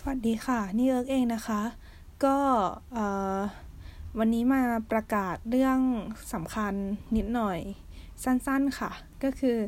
[0.00, 1.62] สวัสดีค่ะ นี่เอิร์กเองนะคะ
[2.24, 2.36] ก็
[4.18, 5.78] วันนี้มาประกาศเรื่อง
[6.32, 6.72] สำคัญ
[7.16, 7.58] นิดหน่อย
[8.24, 8.90] สั้นๆค่ะ
[9.24, 9.58] ก็คือ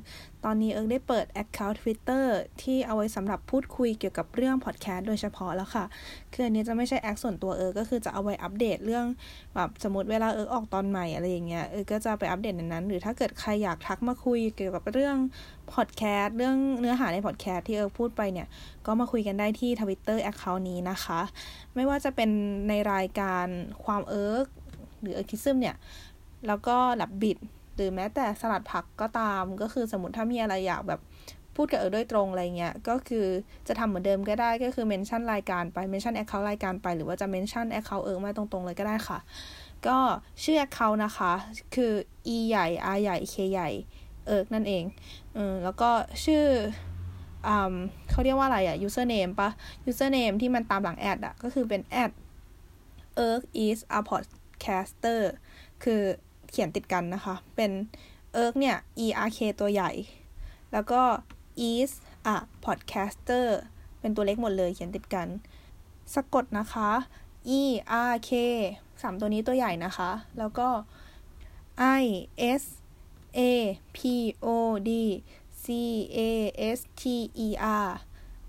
[0.45, 2.25] ตอนนี้เอิร์กได้เปิด Account Twitter
[2.63, 5.85] ที่เอาไว้สำหรับพูดคุยเกี่ยวกับเรื่องพอดแคสต์โดยเฉพาะแล้วค่ะ
[6.33, 9.07] คืออันนี้จะไม่ใช่ acc ส่วนตัวเอิร์กก็คือจะเอาไว้อัปเดตเรื่อง
[9.55, 15.17] แบบสมมติเวลาเอิร์กออกตอนใหม่อะไรอย่างเงี้ยเอิร์กก็จะไปอัปเดตในนั้น หรือถ้าเกิดใครอยากทักมาคุยเกี่ยวกับเรื่อง
[15.73, 18.49] พอดแคสต์เรื่องเนื้อหาในพอดแคสต์ที่เอิร์กพูดไปเนี่ย
[18.87, 21.21] ก็มาคุยกันได้ที่ Twitter Account นี้นะคะ
[21.75, 22.31] ไม่ว่าจะเป็น
[22.69, 23.47] ในรายการ
[23.85, 24.47] ความเอิร์ก
[25.01, 25.77] หรือเอิร์กิซึมเนี่ย
[26.47, 27.39] แล้วก็ Labbit
[27.75, 31.01] หรือแม้แต่สลัดผักก็ตาม ก็คือสมมติถ้ามีอะไรอยากแบบ
[31.57, 33.27] พูดกับเอิร์กโดยตรงอะไรเงี้ย ก็คือ
[33.69, 39.19] จะทำเหมือนเดิมก็ได้ ก็คือ mention รายการไป mention account รายการไป หรือว่าจะ mention account เอิร์กมาตรงๆเลยก็ได้ค่ะ
[39.87, 39.99] ก็
[40.43, 41.33] ชื่อ account นะคะ
[41.75, 41.93] คือ
[42.35, 43.71] e ใหญ่ r ใหญ่ k ใหญ่
[44.27, 44.85] เอิร์กนั่นเอง
[45.35, 45.91] เออแล้วก็
[46.25, 46.45] ชื่อ
[47.47, 47.75] อ่า
[48.11, 49.51] เขาเรียกว่าอะไรอะ username ปะ
[49.91, 52.11] username ที่มันตามหลัง at อะก็คือเป็น at
[53.27, 55.23] erk is a podcaster
[55.85, 56.03] คือ
[56.51, 57.71] เขียนติดกันนะคะ เป็น
[58.33, 59.91] เอิร์กเนี่ย e r k ตัวใหญ่
[60.73, 61.03] แล้วก็
[61.71, 61.91] is
[62.35, 63.47] a podcaster
[64.01, 65.29] เป็นตัวเล็กหมดเลยเขียนติดกัน
[66.15, 66.91] สะกดนะคะ
[67.59, 67.63] e
[68.13, 68.31] r k
[69.03, 70.69] สามตัวนี้ตัวใหญ่นะคะ แล้วก็
[72.01, 72.05] i
[72.61, 72.65] s
[73.39, 73.41] a
[73.97, 73.99] p
[74.45, 74.47] o
[74.89, 74.91] d
[75.65, 75.67] c
[76.27, 76.29] a
[76.79, 77.03] s t
[77.47, 77.49] e
[77.87, 77.91] r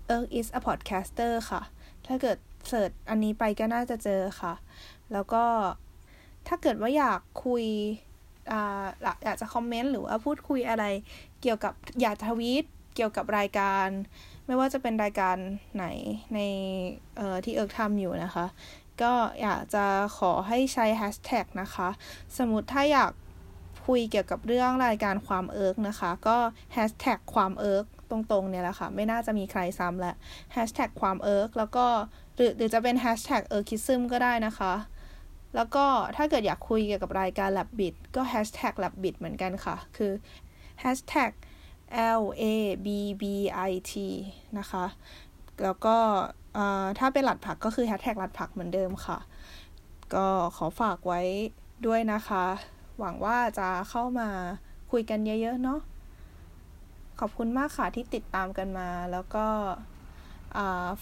[0.06, 1.62] เอิร์ก is a podcaster ค่ะ
[2.06, 4.54] ถ้าเกิดเสิร์ชอันนี้ไปก็น่าจะเจอค่ะ
[5.12, 5.44] แล้วก็
[6.48, 7.64] ถ้าเกิดว่าอยากคุย
[8.52, 8.54] อ
[9.24, 10.84] อยากจะคอมเมนต์หรือว่าพูดคุยอะไร
[11.42, 13.88] เกี่ยวกับอยากทวีตเกี่ยวกับรายการ
[14.46, 15.36] ไม่ว่าจะเป็นรายการ
[15.76, 15.86] ไหน
[16.34, 16.38] ใน
[17.44, 18.46] ที่เอิร์กทำอยู่นะคะ
[19.02, 19.12] ก็
[19.42, 19.84] อยากจะ
[20.18, 21.88] ขอให้ใช้แฮชแท็กนะคะ
[22.38, 23.12] สมมติถ้าอยาก
[23.86, 26.36] คุยเกี่ยวกับเรื่องรายการความเอิร์กนะคะ ก็
[26.72, 30.14] แฮชแท็กความเอิร์กตรงๆเนี่ยแหละค่ะ ไม่น่าจะมีใครซ้ำแล้ว
[30.52, 31.86] แฮชแท็กความเอิร์กแล้วก็
[32.36, 34.72] หรือหรือจะเป็นแฮชแท็กเอิร์คิซึมก็ได้นะคะ
[35.54, 35.84] แล้วก็
[36.16, 39.76] ถ้าเกิดอยากคุยเกี่ยวกับรายการ l a b b i t ก็ hashtag l a b b i t เหมือนกันค่ะ
[39.96, 40.12] คือ
[40.82, 41.32] hashtag
[42.20, 42.44] l a
[42.86, 42.88] b
[43.22, 43.24] b
[43.70, 43.92] i t
[44.58, 44.84] นะคะ
[45.62, 45.96] แล้วก็
[46.98, 49.18] ถ้าเป็นหลัดผักก็คือ hashtag หลัดผักเหมือนเดิมค่ะ
[50.14, 51.20] ก็ขอฝากไว้
[51.86, 52.44] ด้วยนะคะ
[52.98, 54.28] หวังว่าจะเข้ามา
[54.92, 55.80] คุยกันเยอะๆเนาะ
[57.20, 59.46] ขอบคุณมากค่ะที่ติดตามกันมา แล้วก็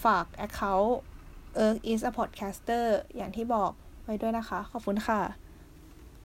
[0.05, 0.91] ฝาก Account
[1.55, 3.71] เอิร์ก is a podcaster อย่างที่บอก
[4.11, 5.50] ไว้ด้วยนะคะ ขอบคุณค่ะ